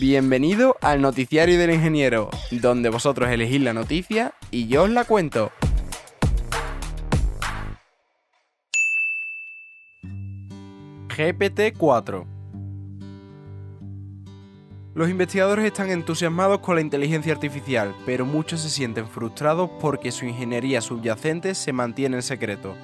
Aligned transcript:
Bienvenido 0.00 0.76
al 0.80 1.02
Noticiario 1.02 1.58
del 1.58 1.72
Ingeniero, 1.72 2.30
donde 2.52 2.88
vosotros 2.88 3.30
elegís 3.30 3.60
la 3.60 3.74
noticia 3.74 4.32
y 4.52 4.68
yo 4.68 4.84
os 4.84 4.90
la 4.90 5.04
cuento. 5.04 5.50
GPT-4 11.08 12.26
Los 14.94 15.10
investigadores 15.10 15.64
están 15.64 15.90
entusiasmados 15.90 16.60
con 16.60 16.76
la 16.76 16.80
inteligencia 16.80 17.32
artificial, 17.32 17.92
pero 18.06 18.24
muchos 18.24 18.60
se 18.60 18.70
sienten 18.70 19.08
frustrados 19.08 19.68
porque 19.80 20.12
su 20.12 20.26
ingeniería 20.26 20.80
subyacente 20.80 21.56
se 21.56 21.72
mantiene 21.72 22.18
en 22.18 22.22
secreto. 22.22 22.76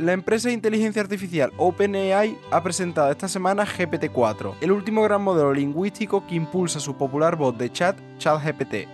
La 0.00 0.14
empresa 0.14 0.48
de 0.48 0.54
inteligencia 0.54 1.02
artificial 1.02 1.52
OpenAI 1.58 2.34
ha 2.50 2.62
presentado 2.62 3.10
esta 3.10 3.28
semana 3.28 3.66
GPT-4, 3.66 4.54
el 4.62 4.72
último 4.72 5.02
gran 5.02 5.20
modelo 5.20 5.52
lingüístico 5.52 6.26
que 6.26 6.36
impulsa 6.36 6.80
su 6.80 6.96
popular 6.96 7.36
voz 7.36 7.58
de 7.58 7.70
chat 7.70 7.98
ChatGPT. 8.16 8.88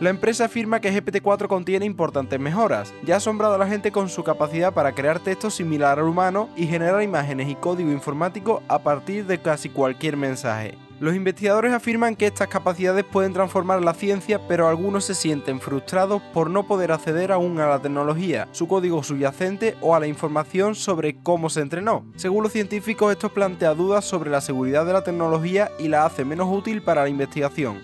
La 0.00 0.10
empresa 0.10 0.44
afirma 0.44 0.78
que 0.78 0.92
GPT-4 0.92 1.46
contiene 1.46 1.86
importantes 1.86 2.38
mejoras, 2.38 2.92
ya 3.06 3.14
ha 3.14 3.16
asombrado 3.16 3.54
a 3.54 3.58
la 3.58 3.68
gente 3.68 3.90
con 3.90 4.10
su 4.10 4.22
capacidad 4.22 4.74
para 4.74 4.92
crear 4.92 5.18
textos 5.18 5.54
similar 5.54 5.98
al 5.98 6.04
humano 6.04 6.50
y 6.54 6.66
generar 6.66 7.02
imágenes 7.02 7.48
y 7.48 7.54
código 7.54 7.90
informático 7.90 8.62
a 8.68 8.80
partir 8.80 9.24
de 9.24 9.40
casi 9.40 9.70
cualquier 9.70 10.18
mensaje. 10.18 10.76
Los 11.00 11.16
investigadores 11.16 11.72
afirman 11.72 12.14
que 12.14 12.26
estas 12.26 12.48
capacidades 12.48 13.06
pueden 13.06 13.32
transformar 13.32 13.82
la 13.82 13.94
ciencia, 13.94 14.38
pero 14.46 14.68
algunos 14.68 15.06
se 15.06 15.14
sienten 15.14 15.58
frustrados 15.58 16.20
por 16.34 16.50
no 16.50 16.66
poder 16.66 16.92
acceder 16.92 17.32
aún 17.32 17.58
a 17.58 17.66
la 17.66 17.80
tecnología, 17.80 18.48
su 18.52 18.68
código 18.68 19.02
subyacente 19.02 19.78
o 19.80 19.94
a 19.94 20.00
la 20.00 20.06
información 20.06 20.74
sobre 20.74 21.16
cómo 21.22 21.48
se 21.48 21.62
entrenó. 21.62 22.04
Según 22.16 22.42
los 22.42 22.52
científicos, 22.52 23.12
esto 23.12 23.30
plantea 23.30 23.72
dudas 23.72 24.04
sobre 24.04 24.28
la 24.28 24.42
seguridad 24.42 24.84
de 24.84 24.92
la 24.92 25.02
tecnología 25.02 25.70
y 25.78 25.88
la 25.88 26.04
hace 26.04 26.26
menos 26.26 26.48
útil 26.54 26.82
para 26.82 27.04
la 27.04 27.08
investigación. 27.08 27.80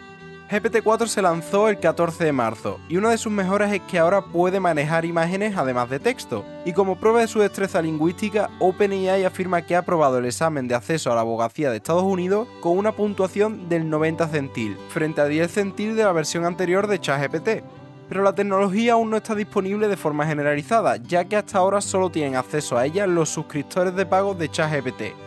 GPT-4 0.49 1.09
se 1.09 1.23
lanzó 1.23 1.69
el 1.69 1.81
14 1.81 2.25
de 2.25 2.31
marzo 2.31 2.79
y 2.89 2.97
una 2.97 3.11
de 3.11 3.19
sus 3.19 3.33
mejoras 3.33 3.73
es 3.73 3.81
que 3.83 3.99
ahora 3.99 4.23
puede 4.23 4.61
manejar 4.61 5.05
imágenes 5.05 5.57
además 5.57 5.91
de 5.91 5.99
texto. 5.99 6.45
Y 6.65 6.73
como 6.73 6.95
prueba 6.95 7.21
de 7.21 7.27
su 7.27 7.41
destreza 7.41 7.83
lingüística, 7.83 8.49
OpenAI 8.61 9.25
afirma 9.25 9.63
que 9.63 9.75
ha 9.75 9.81
aprobado 9.81 10.19
el 10.19 10.25
examen 10.25 10.69
de 10.69 10.77
acceso 10.77 11.11
a 11.11 11.17
la 11.17 11.23
abogacía 11.23 11.71
de 11.71 11.79
Estados 11.79 12.05
Unidos 12.05 12.47
con 12.61 12.79
una 12.79 12.93
puntuación 12.93 13.69
del 13.69 13.91
90 13.91 14.29
centil, 14.29 14.77
frente 14.91 15.21
a 15.21 15.27
10 15.27 15.51
centil 15.51 15.97
de 15.97 16.05
la 16.05 16.13
versión 16.13 16.45
anterior 16.45 16.87
de 16.87 17.01
ChatGPT. 17.01 17.65
Pero 18.09 18.23
la 18.23 18.37
tecnología 18.37 18.93
aún 18.93 19.11
no 19.11 19.17
está 19.17 19.35
disponible 19.35 19.89
de 19.89 19.97
forma 19.97 20.29
generalizada, 20.29 20.97
ya 20.99 21.25
que 21.25 21.35
hasta 21.35 21.59
ahora 21.59 21.81
solo 21.81 22.11
tienen 22.11 22.37
acceso 22.37 22.79
a 22.79 22.87
ella 22.87 23.09
los 23.09 23.31
suscriptores 23.31 23.97
de 23.97 24.07
pago 24.07 24.33
de 24.33 24.49
ChatGPT 24.49 25.26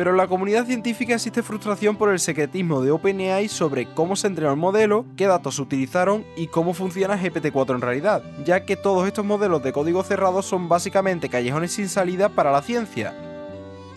pero 0.00 0.12
en 0.12 0.16
la 0.16 0.28
comunidad 0.28 0.64
científica 0.64 1.12
existe 1.12 1.42
frustración 1.42 1.94
por 1.94 2.08
el 2.08 2.20
secretismo 2.20 2.80
de 2.80 2.90
OpenAI 2.90 3.48
sobre 3.48 3.84
cómo 3.84 4.16
se 4.16 4.28
entrenó 4.28 4.50
el 4.50 4.56
modelo, 4.56 5.04
qué 5.14 5.26
datos 5.26 5.56
se 5.56 5.60
utilizaron 5.60 6.24
y 6.36 6.46
cómo 6.46 6.72
funciona 6.72 7.20
GPT-4 7.20 7.74
en 7.74 7.80
realidad, 7.82 8.22
ya 8.42 8.64
que 8.64 8.76
todos 8.76 9.06
estos 9.06 9.26
modelos 9.26 9.62
de 9.62 9.74
código 9.74 10.02
cerrado 10.02 10.40
son 10.40 10.70
básicamente 10.70 11.28
callejones 11.28 11.72
sin 11.72 11.90
salida 11.90 12.30
para 12.30 12.50
la 12.50 12.62
ciencia. 12.62 13.14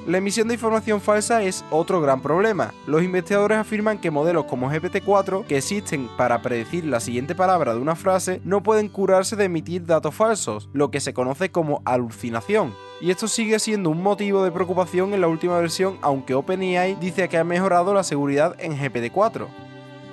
La 0.06 0.18
emisión 0.18 0.50
de 0.50 0.56
información 0.56 1.00
falsa 1.00 1.42
es 1.42 1.64
otro 1.72 2.02
gran 2.02 2.22
problema. 2.22 2.74
Los 2.86 3.02
investigadores 3.02 3.60
afirman 3.60 3.98
que 3.98 4.12
modelos 4.12 4.44
como 4.44 4.70
GPT-4, 4.70 5.46
que 5.46 5.60
existen 5.60 6.10
para 6.18 6.42
predecir 6.42 6.84
la 6.84 7.00
siguiente 7.00 7.34
palabra 7.34 7.74
de 7.74 7.80
una 7.80 7.96
frase, 7.96 8.42
no 8.44 8.62
pueden 8.62 8.90
curarse 8.90 9.38
de 9.38 9.46
emitir 9.46 9.86
datos 9.86 10.14
falsos, 10.14 10.70
lo 10.74 10.92
que 10.92 11.00
se 11.00 11.14
conoce 11.14 11.50
como 11.50 11.82
alucinación 11.86 12.74
y 13.04 13.12
esto 13.12 13.28
sigue 13.28 13.60
siendo 13.60 13.90
un 13.90 14.02
motivo 14.02 14.46
de 14.46 14.52
preocupación 14.54 15.14
en 15.14 15.20
la 15.20 15.28
última 15.28 15.60
versión, 15.60 15.98
aunque 16.02 16.36
OpenAI 16.36 16.96
dice 16.96 17.28
que 17.28 17.38
ha 17.38 17.44
mejorado 17.44 17.94
la 17.94 18.02
seguridad 18.02 18.56
en 18.60 18.80
GPT-4. 18.80 19.46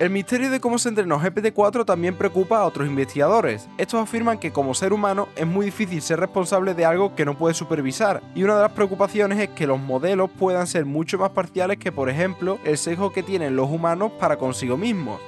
El 0.00 0.10
misterio 0.10 0.50
de 0.50 0.58
cómo 0.58 0.76
se 0.76 0.88
entrenó 0.88 1.20
GPT-4 1.20 1.84
también 1.84 2.16
preocupa 2.16 2.58
a 2.58 2.64
otros 2.64 2.88
investigadores. 2.88 3.68
Estos 3.78 4.00
afirman 4.00 4.40
que 4.40 4.50
como 4.50 4.74
ser 4.74 4.92
humano 4.92 5.28
es 5.36 5.46
muy 5.46 5.66
difícil 5.66 6.02
ser 6.02 6.18
responsable 6.18 6.74
de 6.74 6.84
algo 6.84 7.14
que 7.14 7.24
no 7.24 7.38
puede 7.38 7.54
supervisar, 7.54 8.24
y 8.34 8.42
una 8.42 8.56
de 8.56 8.62
las 8.62 8.72
preocupaciones 8.72 9.38
es 9.38 9.50
que 9.50 9.68
los 9.68 9.78
modelos 9.78 10.28
puedan 10.28 10.66
ser 10.66 10.84
mucho 10.84 11.16
más 11.16 11.30
parciales 11.30 11.78
que 11.78 11.92
por 11.92 12.10
ejemplo 12.10 12.58
el 12.64 12.76
sesgo 12.76 13.12
que 13.12 13.22
tienen 13.22 13.54
los 13.54 13.70
humanos 13.70 14.10
para 14.18 14.36
consigo 14.36 14.76
mismos. 14.76 15.20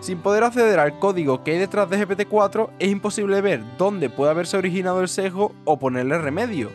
Sin 0.00 0.16
poder 0.20 0.44
acceder 0.44 0.78
al 0.78 0.98
código 0.98 1.44
que 1.44 1.50
hay 1.50 1.58
detrás 1.58 1.90
de 1.90 2.08
GPT-4, 2.08 2.70
es 2.78 2.88
imposible 2.88 3.42
ver 3.42 3.62
dónde 3.76 4.08
puede 4.08 4.30
haberse 4.30 4.56
originado 4.56 5.02
el 5.02 5.08
sesgo 5.08 5.52
o 5.66 5.78
ponerle 5.78 6.16
remedio. 6.16 6.70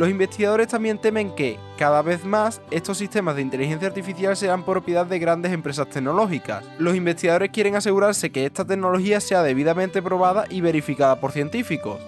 Los 0.00 0.08
investigadores 0.08 0.68
también 0.68 0.96
temen 0.96 1.34
que, 1.34 1.58
cada 1.76 2.00
vez 2.00 2.24
más, 2.24 2.62
estos 2.70 2.96
sistemas 2.96 3.36
de 3.36 3.42
inteligencia 3.42 3.86
artificial 3.86 4.34
sean 4.34 4.64
propiedad 4.64 5.04
de 5.04 5.18
grandes 5.18 5.52
empresas 5.52 5.90
tecnológicas. 5.90 6.64
Los 6.78 6.96
investigadores 6.96 7.50
quieren 7.50 7.76
asegurarse 7.76 8.32
que 8.32 8.46
esta 8.46 8.64
tecnología 8.64 9.20
sea 9.20 9.42
debidamente 9.42 10.00
probada 10.00 10.46
y 10.48 10.62
verificada 10.62 11.20
por 11.20 11.32
científicos. 11.32 12.00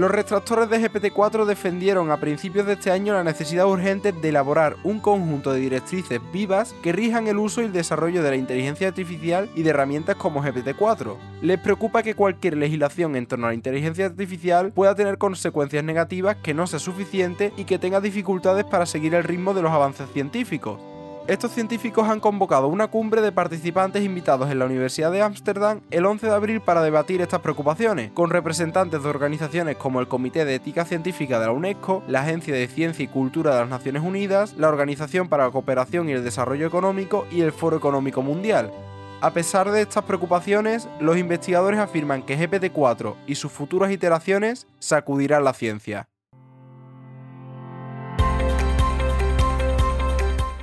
Los 0.00 0.10
retractores 0.10 0.70
de 0.70 0.80
GPT-4 0.80 1.44
defendieron 1.44 2.10
a 2.10 2.16
principios 2.16 2.64
de 2.64 2.72
este 2.72 2.90
año 2.90 3.12
la 3.12 3.22
necesidad 3.22 3.66
urgente 3.66 4.12
de 4.12 4.30
elaborar 4.30 4.76
un 4.82 4.98
conjunto 4.98 5.52
de 5.52 5.60
directrices 5.60 6.22
vivas 6.32 6.74
que 6.82 6.92
rijan 6.92 7.26
el 7.26 7.36
uso 7.36 7.60
y 7.60 7.66
el 7.66 7.74
desarrollo 7.74 8.22
de 8.22 8.30
la 8.30 8.36
inteligencia 8.36 8.88
artificial 8.88 9.50
y 9.54 9.62
de 9.62 9.68
herramientas 9.68 10.16
como 10.16 10.42
GPT-4. 10.42 11.18
Les 11.42 11.60
preocupa 11.60 12.02
que 12.02 12.14
cualquier 12.14 12.56
legislación 12.56 13.14
en 13.14 13.26
torno 13.26 13.44
a 13.44 13.50
la 13.50 13.54
inteligencia 13.54 14.06
artificial 14.06 14.72
pueda 14.72 14.94
tener 14.94 15.18
consecuencias 15.18 15.84
negativas 15.84 16.38
que 16.42 16.54
no 16.54 16.66
sea 16.66 16.78
suficiente 16.78 17.52
y 17.58 17.64
que 17.64 17.78
tenga 17.78 18.00
dificultades 18.00 18.64
para 18.64 18.86
seguir 18.86 19.14
el 19.14 19.24
ritmo 19.24 19.52
de 19.52 19.60
los 19.60 19.70
avances 19.70 20.08
científicos. 20.14 20.80
Estos 21.30 21.52
científicos 21.52 22.08
han 22.08 22.18
convocado 22.18 22.66
una 22.66 22.88
cumbre 22.88 23.20
de 23.20 23.30
participantes 23.30 24.02
invitados 24.02 24.50
en 24.50 24.58
la 24.58 24.64
Universidad 24.64 25.12
de 25.12 25.22
Ámsterdam 25.22 25.80
el 25.92 26.04
11 26.04 26.26
de 26.26 26.34
abril 26.34 26.60
para 26.60 26.82
debatir 26.82 27.20
estas 27.20 27.38
preocupaciones, 27.38 28.10
con 28.10 28.30
representantes 28.30 29.00
de 29.00 29.08
organizaciones 29.08 29.76
como 29.76 30.00
el 30.00 30.08
Comité 30.08 30.44
de 30.44 30.56
Ética 30.56 30.84
Científica 30.84 31.38
de 31.38 31.46
la 31.46 31.52
UNESCO, 31.52 32.02
la 32.08 32.22
Agencia 32.22 32.52
de 32.52 32.66
Ciencia 32.66 33.04
y 33.04 33.06
Cultura 33.06 33.54
de 33.54 33.60
las 33.60 33.68
Naciones 33.68 34.02
Unidas, 34.02 34.54
la 34.58 34.68
Organización 34.68 35.28
para 35.28 35.44
la 35.44 35.52
Cooperación 35.52 36.08
y 36.08 36.14
el 36.14 36.24
Desarrollo 36.24 36.66
Económico 36.66 37.28
y 37.30 37.42
el 37.42 37.52
Foro 37.52 37.76
Económico 37.76 38.22
Mundial. 38.22 38.72
A 39.20 39.30
pesar 39.30 39.70
de 39.70 39.82
estas 39.82 40.02
preocupaciones, 40.02 40.88
los 40.98 41.16
investigadores 41.16 41.78
afirman 41.78 42.24
que 42.24 42.36
GPT-4 42.36 43.14
y 43.28 43.36
sus 43.36 43.52
futuras 43.52 43.92
iteraciones 43.92 44.66
sacudirán 44.80 45.44
la 45.44 45.52
ciencia. 45.52 46.08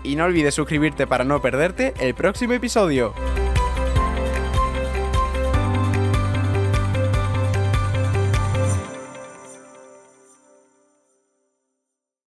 Y 0.08 0.16
no 0.16 0.26
olvides 0.26 0.56
suscribirte 0.56 1.06
para 1.06 1.24
no 1.24 1.42
perderte 1.42 1.94
el 2.00 2.16
próximo 2.16 2.54
episodio. 2.54 3.14